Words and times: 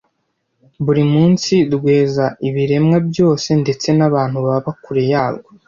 buri 0.85 1.03
munsi 1.13 1.53
rweza 1.75 2.25
ibiremwa 2.47 2.97
byose 3.09 3.47
Ndetse 3.61 3.87
n’abantu 3.97 4.37
baba 4.45 4.71
kure 4.83 5.03
yarwo 5.11 5.49